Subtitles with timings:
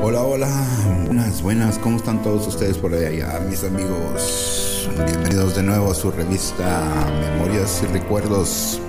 [0.00, 0.66] Hola, hola,
[1.06, 4.88] buenas, buenas, ¿cómo están todos ustedes por allá, mis amigos?
[4.94, 6.84] Bienvenidos de nuevo a su revista
[7.20, 8.80] Memorias y Recuerdos.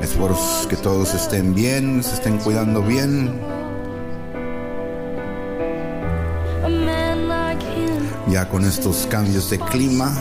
[0.00, 0.34] Espero
[0.70, 3.38] que todos estén bien, se estén cuidando bien.
[8.30, 10.16] Ya con estos cambios de clima,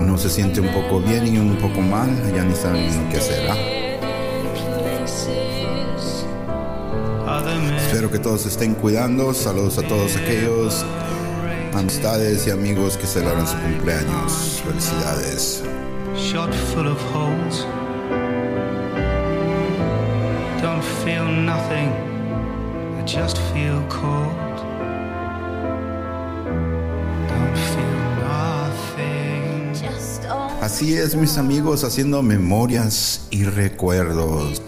[0.00, 3.50] uno se siente un poco bien y un poco mal, ya ni saben qué hacer.
[3.50, 3.80] ¿ah?
[7.76, 9.34] Espero que todos estén cuidando.
[9.34, 10.84] Saludos a todos aquellos
[11.74, 14.62] amistades y amigos que celebran su cumpleaños.
[14.64, 15.62] Felicidades.
[16.16, 17.64] shot full of holes.
[20.60, 21.88] Don't feel nothing,
[22.98, 24.56] I just feel cold.
[27.28, 29.72] Don't feel nothing.
[30.60, 34.60] Así es, mis amigos, haciendo memorias y recuerdos.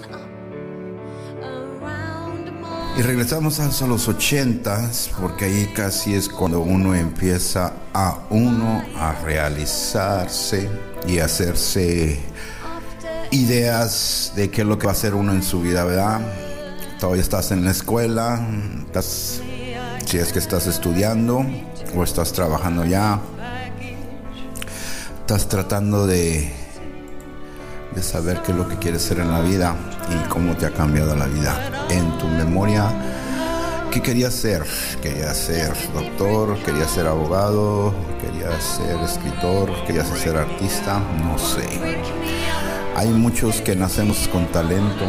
[3.02, 10.70] Regresamos a los ochentas, porque ahí casi es cuando uno empieza a uno a realizarse
[11.08, 12.20] y hacerse
[13.32, 16.20] ideas de qué es lo que va a hacer uno en su vida, ¿verdad?
[17.00, 18.40] Todavía estás en la escuela,
[18.86, 19.40] estás,
[20.06, 21.44] si es que estás estudiando
[21.96, 23.20] o estás trabajando ya,
[25.22, 26.61] estás tratando de,
[27.94, 29.76] de saber qué es lo que quieres ser en la vida
[30.10, 31.86] y cómo te ha cambiado la vida.
[31.90, 32.90] En tu memoria,
[33.90, 34.64] ¿qué querías ser?
[35.00, 36.58] ¿Querías ser doctor?
[36.64, 37.94] ¿Querías ser abogado?
[38.20, 39.70] ¿Querías ser escritor?
[39.86, 41.00] ¿Querías ser artista?
[41.22, 41.68] No sé.
[42.96, 45.04] Hay muchos que nacemos con talento,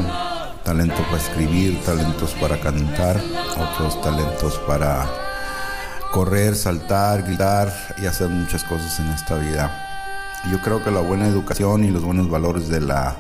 [0.64, 3.22] talento para escribir, talentos para cantar,
[3.58, 5.06] otros talentos para
[6.12, 9.93] correr, saltar, gritar y hacer muchas cosas en esta vida.
[10.52, 13.16] Yo creo que la buena educación y los buenos valores de la,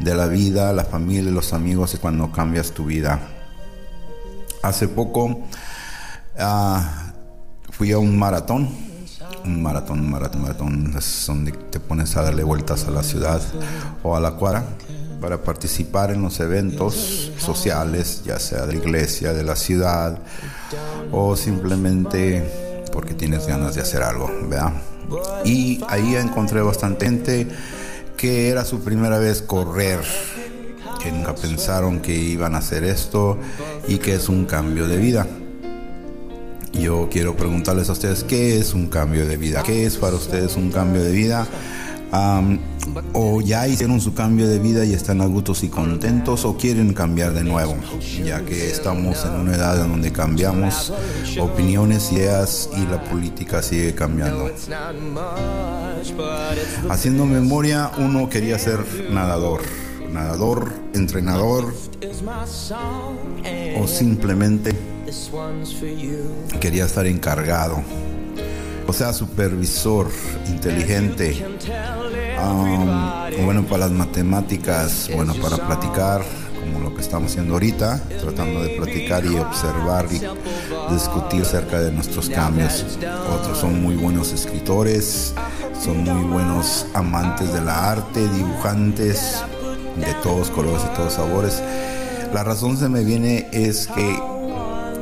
[0.00, 3.20] de la vida, la familia, los amigos es cuando cambias tu vida.
[4.62, 5.42] Hace poco
[6.38, 7.12] ah,
[7.70, 8.68] fui a un maratón,
[9.44, 13.40] un maratón, un maratón, maratón, es donde te pones a darle vueltas a la ciudad
[14.02, 14.64] o a la cuadra
[15.20, 20.18] para participar en los eventos sociales, ya sea de la iglesia, de la ciudad
[21.12, 24.72] o simplemente porque tienes ganas de hacer algo, ¿verdad?
[25.44, 27.46] Y ahí encontré bastante gente
[28.16, 30.00] que era su primera vez correr,
[31.00, 33.38] que nunca pensaron que iban a hacer esto
[33.86, 35.26] y que es un cambio de vida.
[36.72, 40.56] Yo quiero preguntarles a ustedes qué es un cambio de vida, qué es para ustedes
[40.56, 41.46] un cambio de vida.
[43.12, 47.32] O ya hicieron su cambio de vida y están a y contentos o quieren cambiar
[47.32, 47.76] de nuevo,
[48.24, 50.92] ya que estamos en una edad en donde cambiamos
[51.40, 54.50] opiniones, ideas y la política sigue cambiando.
[56.88, 58.80] Haciendo memoria, uno quería ser
[59.10, 59.62] nadador,
[60.12, 61.74] nadador, entrenador
[63.78, 64.74] o simplemente
[66.60, 67.82] quería estar encargado
[68.86, 70.08] o sea, supervisor,
[70.46, 71.44] inteligente,
[72.42, 76.22] um, bueno para las matemáticas, bueno para platicar,
[76.60, 80.20] como lo que estamos haciendo ahorita, tratando de platicar y observar y
[80.92, 82.84] discutir acerca de nuestros cambios.
[83.40, 85.34] Otros son muy buenos escritores,
[85.82, 89.42] son muy buenos amantes de la arte, dibujantes
[89.96, 91.62] de todos colores y todos sabores.
[92.32, 94.20] La razón se me viene es que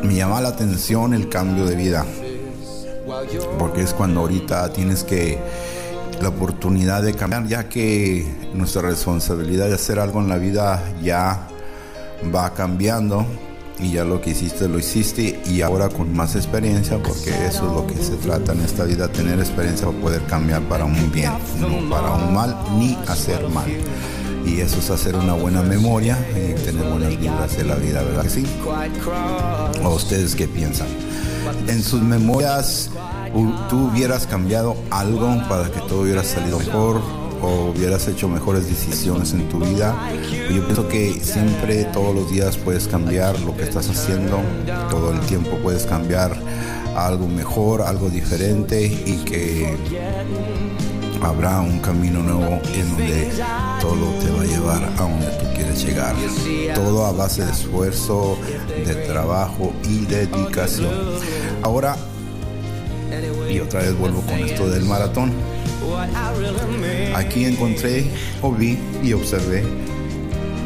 [0.02, 2.04] me llama la atención el cambio de vida
[3.59, 5.38] porque es cuando ahorita tienes que
[6.20, 11.48] la oportunidad de cambiar, ya que nuestra responsabilidad de hacer algo en la vida ya
[12.34, 13.26] va cambiando
[13.81, 17.72] y ya lo que hiciste lo hiciste y ahora con más experiencia, porque eso es
[17.72, 21.32] lo que se trata en esta vida, tener experiencia para poder cambiar para un bien,
[21.59, 23.66] no para un mal ni hacer mal.
[24.47, 28.26] Y eso es hacer una buena memoria y tener buenas vidas de la vida, ¿verdad
[28.28, 28.44] sí?
[29.82, 30.87] ¿O ustedes qué piensan?
[31.69, 32.91] En sus memorias
[33.69, 37.00] tú hubieras cambiado algo para que todo hubiera salido mejor
[37.42, 39.94] o hubieras hecho mejores decisiones en tu vida.
[40.50, 44.40] Yo pienso que siempre, todos los días puedes cambiar lo que estás haciendo,
[44.90, 46.37] todo el tiempo puedes cambiar
[46.96, 49.76] algo mejor, algo diferente y que
[51.23, 53.31] habrá un camino nuevo en donde
[53.81, 56.14] todo te va a llevar a donde tú quieres llegar.
[56.75, 58.38] Todo a base de esfuerzo,
[58.87, 60.93] de trabajo y dedicación.
[61.64, 61.96] Ahora
[63.50, 65.32] y otra vez vuelvo con esto del maratón.
[67.14, 68.05] Aquí encontré
[68.43, 69.64] o vi y observé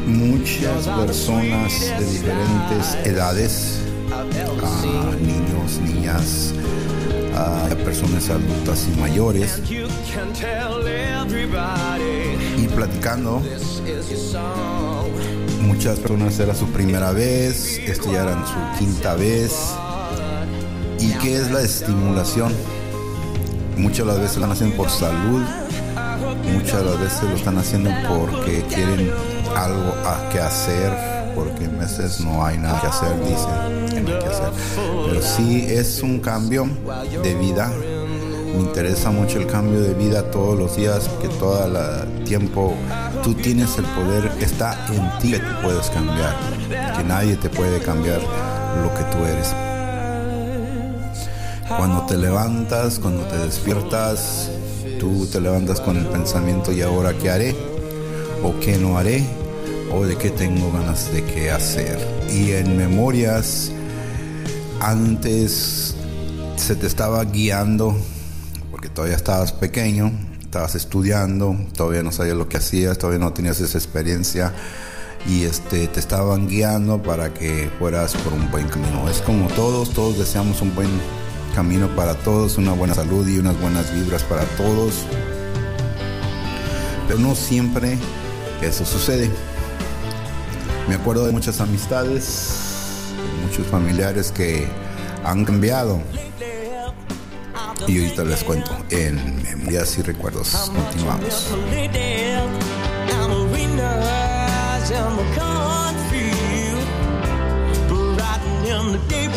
[0.05, 3.79] muchas personas de diferentes edades,
[4.11, 4.25] ah,
[5.21, 6.53] niños, niñas,
[7.33, 9.61] uh, personas adultas y mayores,
[12.57, 13.41] y platicando
[15.61, 19.53] muchas personas era su primera vez, esto ya era su quinta vez.
[21.19, 22.53] ¿Y qué es la estimulación?
[23.77, 25.41] Muchas de las veces lo están haciendo por salud,
[26.53, 29.11] muchas de las veces lo están haciendo porque quieren
[29.55, 30.93] algo a que hacer,
[31.35, 34.49] porque en veces no hay nada que hacer, dicen que no hay que hacer.
[35.07, 36.69] Pero sí es un cambio
[37.21, 37.69] de vida.
[38.53, 42.73] Me interesa mucho el cambio de vida todos los días, que todo el tiempo
[43.23, 46.35] tú tienes el poder, está en ti que puedes cambiar,
[46.95, 49.53] que nadie te puede cambiar lo que tú eres.
[51.77, 54.49] Cuando te levantas, cuando te despiertas,
[54.99, 57.55] tú te levantas con el pensamiento y ahora qué haré
[58.43, 59.23] o qué no haré
[59.93, 61.99] o de qué tengo ganas de qué hacer.
[62.31, 63.71] Y en memorias
[64.81, 65.95] antes
[66.57, 67.95] se te estaba guiando
[68.71, 70.11] porque todavía estabas pequeño,
[70.41, 74.53] estabas estudiando, todavía no sabías lo que hacías, todavía no tenías esa experiencia
[75.27, 79.07] y este te estaban guiando para que fueras por un buen camino.
[79.07, 80.89] Es como todos, todos deseamos un buen
[81.59, 84.93] camino para todos, una buena salud y unas buenas vibras para todos.
[87.05, 87.97] Pero no siempre
[88.61, 89.29] eso sucede.
[90.87, 93.09] Me acuerdo de muchas amistades,
[93.45, 94.69] muchos familiares que
[95.25, 96.01] han cambiado.
[97.87, 100.71] Y ahorita les cuento en Memorias y Recuerdos.
[100.73, 101.49] Continuamos.
[108.89, 109.28] grass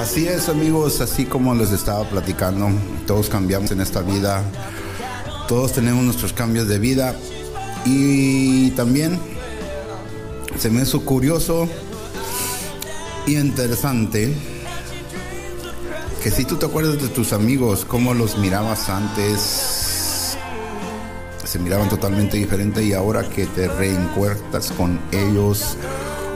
[0.00, 2.68] Así es amigos, así como les estaba platicando,
[3.06, 4.44] todos cambiamos en esta vida,
[5.48, 7.16] todos tenemos nuestros cambios de vida
[7.84, 9.18] y también
[10.58, 11.68] se me hizo curioso
[13.26, 14.53] y interesante
[16.24, 20.38] que si tú te acuerdas de tus amigos, cómo los mirabas antes,
[21.44, 25.76] se miraban totalmente diferente y ahora que te reencuentras con ellos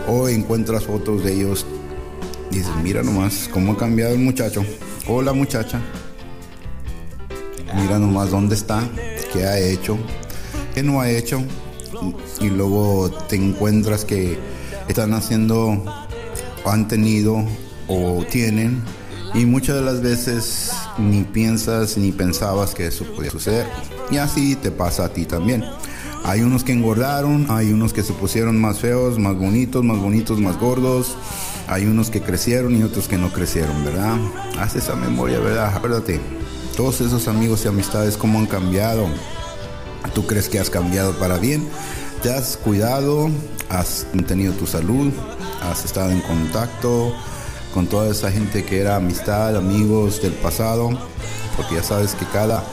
[0.07, 1.65] o encuentras fotos de ellos,
[2.51, 4.63] dices, mira nomás cómo ha cambiado el muchacho
[5.07, 5.81] o la muchacha.
[7.75, 8.87] Mira nomás dónde está,
[9.33, 9.97] qué ha hecho,
[10.75, 11.43] qué no ha hecho.
[12.43, 14.39] Y luego te encuentras que
[14.87, 15.83] están haciendo,
[16.67, 17.43] han tenido
[17.89, 18.83] o tienen
[19.35, 23.67] y muchas de las veces ni piensas ni pensabas que eso podía suceder.
[24.11, 25.65] Y así te pasa a ti también.
[26.25, 30.41] Hay unos que engordaron, hay unos que se pusieron más feos, más bonitos, más bonitos,
[30.41, 31.17] más gordos.
[31.69, 34.17] Hay unos que crecieron y otros que no crecieron, ¿verdad?
[34.59, 35.75] Haz esa memoria, ¿verdad?
[35.75, 36.21] Acuérdate,
[36.77, 39.07] todos esos amigos y amistades, ¿cómo han cambiado?
[40.15, 41.69] ¿Tú crees que has cambiado para bien?
[42.23, 43.31] ¿Te has cuidado?
[43.69, 45.13] ¿Has mantenido tu salud?
[45.63, 47.15] ¿Has estado en contacto?
[47.73, 50.91] Con toda esa gente que era amistad, amigos del pasado,
[51.57, 52.65] porque ya sabes que cada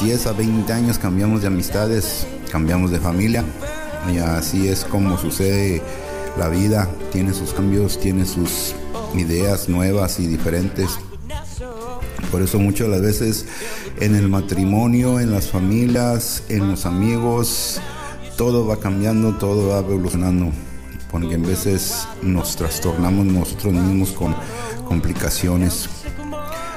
[0.00, 3.44] 10 a 20 años cambiamos de amistades, cambiamos de familia,
[4.12, 5.82] y así es como sucede
[6.38, 8.74] la vida, tiene sus cambios, tiene sus
[9.14, 10.98] ideas nuevas y diferentes.
[12.30, 13.46] Por eso muchas de las veces
[14.00, 17.80] en el matrimonio, en las familias, en los amigos,
[18.36, 20.50] todo va cambiando, todo va evolucionando
[21.14, 24.34] porque en veces nos trastornamos nosotros mismos con
[24.84, 25.88] complicaciones.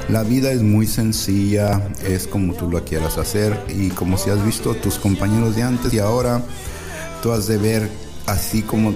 [0.10, 4.46] La vida es muy sencilla, es como tú lo quieras hacer y como si has
[4.46, 6.44] visto tus compañeros de antes y ahora,
[7.24, 7.89] tú has de ver
[8.27, 8.94] así como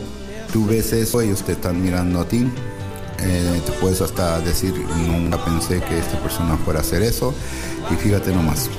[0.54, 2.48] tú ves eso, ellos te están mirando a ti.
[3.18, 4.76] Eh, te puedes hasta decir,
[5.08, 7.34] nunca pensé que esta persona fuera a hacer eso
[7.90, 8.70] y fíjate nomás.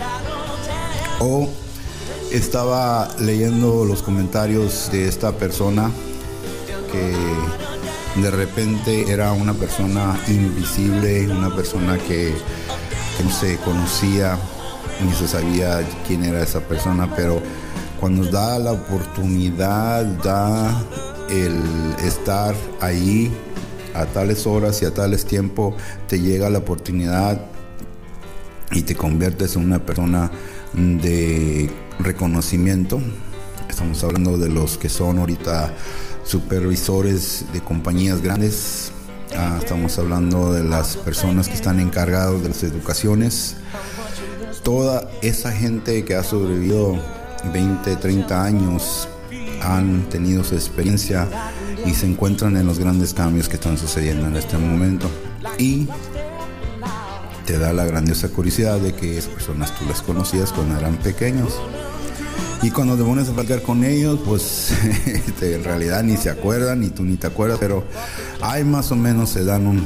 [1.19, 1.49] O
[2.31, 5.90] estaba leyendo los comentarios de esta persona
[6.92, 12.32] que de repente era una persona invisible, una persona que,
[13.22, 14.37] no se conocía
[15.04, 17.40] ni se sabía quién era esa persona, pero
[18.00, 20.82] cuando da la oportunidad, da
[21.30, 21.62] el
[22.04, 23.30] estar ahí
[23.94, 25.75] a tales horas y a tales tiempos,
[26.08, 27.40] te llega la oportunidad
[28.72, 30.30] y te conviertes en una persona
[30.72, 31.70] de
[32.00, 33.00] reconocimiento.
[33.69, 35.75] Estamos hablando de los que son ahorita
[36.25, 38.92] supervisores de compañías grandes,
[39.37, 43.57] ah, estamos hablando de las personas que están encargados de las educaciones,
[44.62, 46.99] toda esa gente que ha sobrevivido
[47.52, 49.09] 20, 30 años
[49.62, 51.28] han tenido su experiencia
[51.85, 55.11] y se encuentran en los grandes cambios que están sucediendo en este momento.
[55.59, 55.88] Y
[57.47, 61.61] te da la grandiosa curiosidad de que esas personas tú las conocías cuando eran pequeños
[62.62, 64.71] Y cuando te pones a platicar con ellos, pues
[65.07, 67.85] este, en realidad ni se acuerdan, ni tú ni te acuerdas, pero
[68.40, 69.85] hay más o menos se dan un,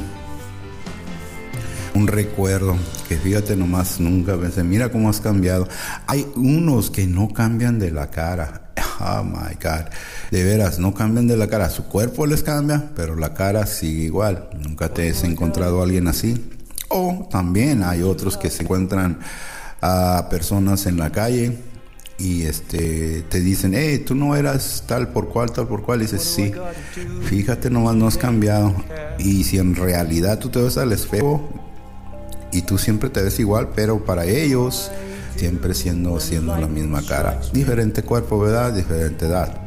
[1.95, 2.77] un recuerdo
[3.09, 5.67] que fíjate nomás, nunca pensé, mira cómo has cambiado.
[6.05, 8.61] Hay unos que no cambian de la cara.
[8.99, 9.85] Oh my God.
[10.29, 11.71] De veras, no cambian de la cara.
[11.71, 14.49] Su cuerpo les cambia, pero la cara sigue igual.
[14.59, 16.51] Nunca te has encontrado a alguien así.
[16.89, 19.19] O también hay otros que se encuentran
[19.81, 21.57] a personas en la calle
[22.19, 25.99] y este te dicen, hey, tú no eras tal por cual, tal por cual.
[25.99, 26.51] Y dices, sí,
[27.23, 28.73] fíjate nomás, no has cambiado.
[29.19, 31.47] Y si en realidad tú te ves al espejo
[32.51, 34.91] y tú siempre te ves igual, pero para ellos
[35.35, 37.39] siempre siendo, siendo la misma cara.
[37.53, 38.73] Diferente cuerpo, ¿verdad?
[38.73, 39.61] Diferente edad.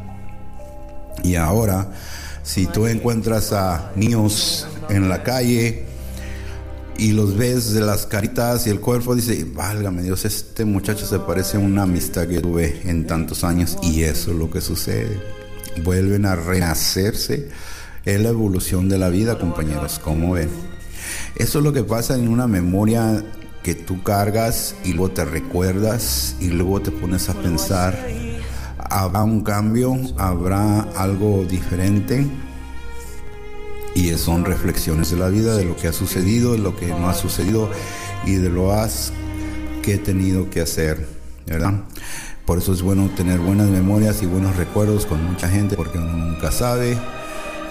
[1.22, 1.92] Y ahora,
[2.42, 5.89] si tú encuentras a niños en la calle
[7.00, 11.18] y los ves de las caritas y el cuerpo, dice, válgame Dios, este muchacho se
[11.18, 13.78] parece a una amistad que tuve en tantos años.
[13.82, 15.18] Y eso es lo que sucede.
[15.82, 17.48] Vuelven a renacerse.
[18.04, 19.98] Es la evolución de la vida, compañeros.
[19.98, 20.50] ¿Cómo ven?
[21.36, 23.24] Eso es lo que pasa en una memoria
[23.62, 27.98] que tú cargas y luego te recuerdas y luego te pones a pensar,
[28.76, 32.26] habrá un cambio, habrá algo diferente.
[33.94, 37.08] Y son reflexiones de la vida, de lo que ha sucedido, de lo que no
[37.08, 37.68] ha sucedido
[38.24, 39.12] y de lo has
[39.82, 41.06] que he tenido que hacer,
[41.46, 41.74] ¿verdad?
[42.44, 46.12] Por eso es bueno tener buenas memorias y buenos recuerdos con mucha gente porque uno
[46.12, 46.96] nunca sabe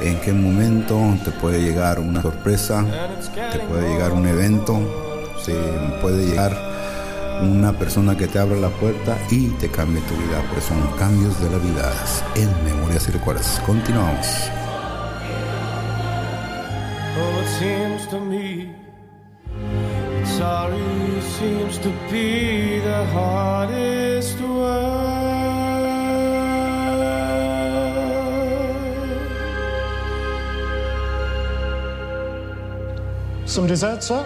[0.02, 2.86] en qué momento te puede llegar una sorpresa,
[3.52, 4.80] te puede llegar un evento,
[5.44, 5.54] se
[6.02, 6.58] puede llegar
[7.42, 10.44] una persona que te abra la puerta y te cambie tu vida.
[10.52, 11.94] Pues son cambios de la vida
[12.36, 13.60] en Memorias y Recuerdos.
[13.66, 14.59] Continuamos.
[17.22, 18.74] Oh, it seems to me
[19.48, 25.20] that sorry seems to be the hardest word.
[33.46, 34.24] Some dessert, sir?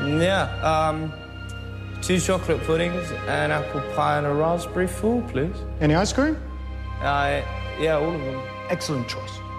[0.00, 1.12] Yeah, um,
[2.00, 5.56] two chocolate puddings, an apple pie, and a raspberry fool, please.
[5.80, 6.38] Any ice cream?
[7.00, 7.42] Uh,
[7.78, 8.40] yeah, all of them.
[8.70, 9.49] Excellent choice.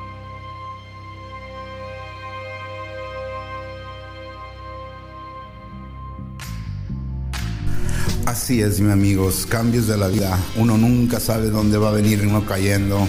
[8.41, 10.35] Así es, mis amigos, cambios de la vida.
[10.55, 13.07] Uno nunca sabe dónde va a venir uno cayendo.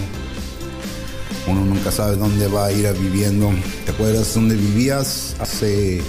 [1.46, 3.50] Uno nunca sabe dónde va a ir viviendo.
[3.86, 6.02] ¿Te acuerdas dónde vivías hace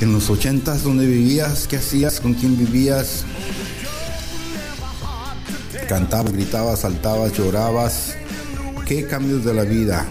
[0.00, 1.68] en los ochentas dónde vivías?
[1.68, 2.18] ¿Qué hacías?
[2.18, 3.24] ¿Con quién vivías?
[5.88, 8.16] Cantabas, gritabas, saltabas, llorabas.
[8.86, 10.04] ¿Qué cambios de la vida?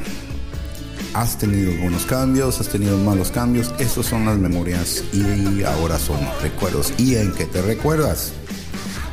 [1.18, 3.74] Has tenido buenos cambios, has tenido malos cambios.
[3.80, 6.94] Esos son las memorias y ahora son recuerdos.
[7.00, 8.34] ¿Y en qué te recuerdas?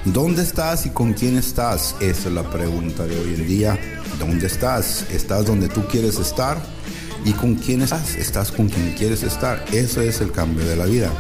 [0.05, 1.97] ¿Dónde estás y con quién estás?
[2.01, 3.79] Esa es la pregunta de hoy en día.
[4.19, 5.07] ¿Dónde estás?
[5.11, 6.59] ¿Estás donde tú quieres estar?
[7.25, 8.17] ¿Y con quién estás?
[8.17, 9.65] Estás con quien quieres estar.
[9.73, 11.11] Eso es el cambio de la vida.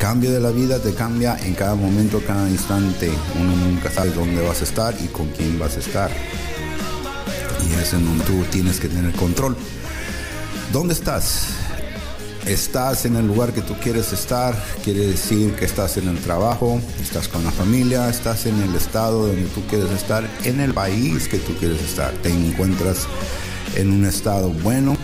[0.00, 3.12] Cambio de la vida te cambia en cada momento, cada instante.
[3.40, 6.10] Uno nunca sabe dónde vas a estar y con quién vas a estar.
[7.78, 9.56] En donde tú tienes que tener control.
[10.72, 11.46] ¿Dónde estás?
[12.44, 16.80] Estás en el lugar que tú quieres estar, quiere decir que estás en el trabajo,
[17.00, 21.28] estás con la familia, estás en el estado donde tú quieres estar, en el país
[21.28, 22.10] que tú quieres estar.
[22.14, 23.06] Te encuentras
[23.76, 24.96] en un estado bueno,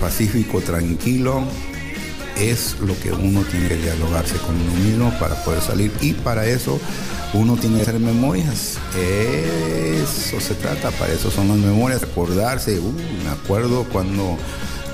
[0.00, 1.44] pacífico, tranquilo.
[2.40, 6.46] Es lo que uno tiene que dialogarse con uno mismo para poder salir y para
[6.46, 6.80] eso
[7.34, 8.78] uno tiene que hacer memorias.
[8.96, 12.92] Eso se trata, para eso son las memorias, recordarse, uh,
[13.24, 14.36] me acuerdo cuando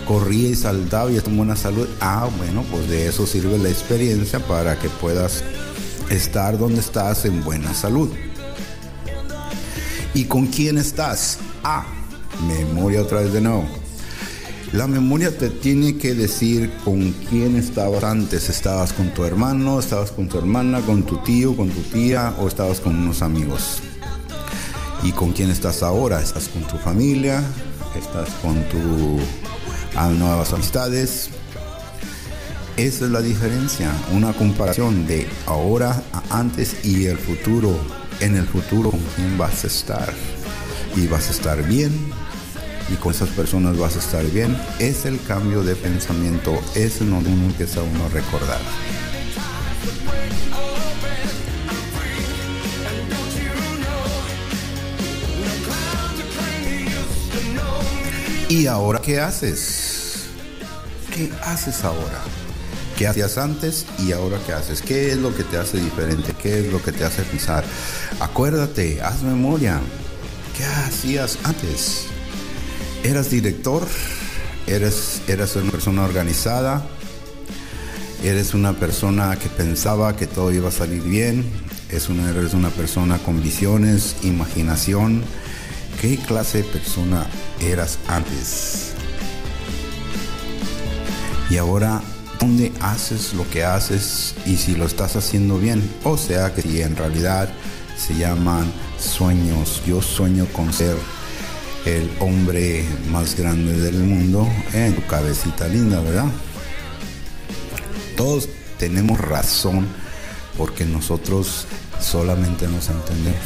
[0.06, 1.88] corría y saltaba y estaba en buena salud.
[2.00, 5.44] Ah, bueno, pues de eso sirve la experiencia para que puedas
[6.10, 8.10] estar donde estás en buena salud.
[10.14, 11.38] ¿Y con quién estás?
[11.62, 11.86] Ah,
[12.46, 13.68] memoria otra vez de nuevo.
[14.72, 18.50] La memoria te tiene que decir con quién estabas antes.
[18.50, 19.80] ¿Estabas con tu hermano?
[19.80, 20.82] ¿Estabas con tu hermana?
[20.82, 21.56] ¿Con tu tío?
[21.56, 22.34] ¿Con tu tía?
[22.38, 23.80] ¿O estabas con unos amigos?
[25.02, 26.20] ¿Y con quién estás ahora?
[26.20, 27.42] ¿Estás con tu familia?
[27.98, 29.22] ¿Estás con tus
[30.18, 31.30] nuevas amistades?
[32.76, 33.90] Esa es la diferencia.
[34.12, 37.74] Una comparación de ahora a antes y el futuro.
[38.20, 40.12] En el futuro, ¿con quién vas a estar?
[40.94, 41.92] Y vas a estar bien,
[42.90, 47.10] y con esas personas vas a estar bien, es el cambio de pensamiento, es en
[47.10, 48.60] donde uno empieza uno a recordar.
[58.48, 60.24] ¿Y ahora qué haces?
[61.14, 62.22] ¿Qué haces ahora?
[62.96, 64.80] ¿Qué hacías antes y ahora qué haces?
[64.80, 66.32] ¿Qué es lo que te hace diferente?
[66.32, 67.62] ¿Qué es lo que te hace pensar?
[68.20, 69.80] Acuérdate, haz memoria.
[70.56, 72.06] ¿Qué hacías antes?
[73.04, 73.86] ¿Eras director?
[74.66, 76.86] ¿Eres, eras una persona organizada?
[78.24, 81.44] ¿Eres una persona que pensaba que todo iba a salir bien?
[81.90, 85.22] ¿Es una, ¿Eres una persona con visiones, imaginación?
[86.00, 87.26] ¿Qué clase de persona
[87.60, 88.92] eras antes?
[91.50, 92.02] Y ahora,
[92.40, 95.88] ¿dónde haces lo que haces y si lo estás haciendo bien?
[96.04, 97.48] O sea, que si en realidad
[97.96, 99.82] se llaman sueños.
[99.86, 100.96] Yo sueño con ser
[101.84, 106.26] el hombre más grande del mundo en tu cabecita linda, ¿verdad?
[108.16, 109.86] Todos tenemos razón
[110.56, 111.66] porque nosotros
[112.00, 113.38] solamente nos entendemos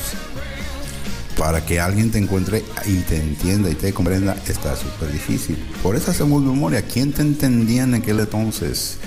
[1.37, 5.57] para que alguien te encuentre y te entienda y te comprenda está súper difícil.
[5.83, 6.83] Por eso hacemos memoria.
[6.83, 8.99] ¿Quién te entendía en aquel entonces?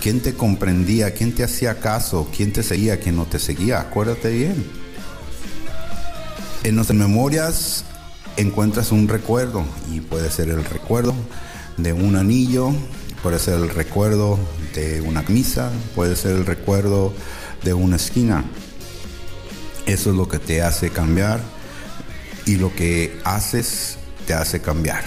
[0.00, 1.14] ¿Quién te comprendía?
[1.14, 2.28] ¿Quién te hacía caso?
[2.34, 3.00] ¿Quién te seguía?
[3.00, 3.80] ¿Quién no te seguía?
[3.80, 4.64] Acuérdate bien.
[6.62, 7.84] En nuestras memorias
[8.36, 11.14] encuentras un recuerdo y puede ser el recuerdo
[11.76, 12.72] de un anillo,
[13.22, 14.38] puede ser el recuerdo
[14.74, 17.12] de una misa, puede ser el recuerdo
[17.62, 18.44] de una esquina.
[19.86, 21.40] Eso es lo que te hace cambiar
[22.46, 25.04] y lo que haces te hace cambiar.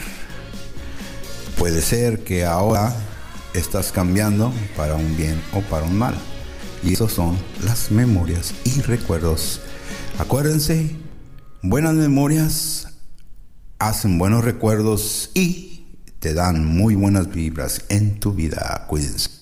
[1.58, 2.96] Puede ser que ahora
[3.54, 6.16] estás cambiando para un bien o para un mal.
[6.84, 9.62] Y esos son las memorias y recuerdos.
[10.20, 10.96] Acuérdense,
[11.64, 12.87] buenas memorias
[13.80, 15.86] hacen buenos recuerdos y
[16.20, 18.86] te dan muy buenas vibras en tu vida.
[18.88, 19.37] Cuídense.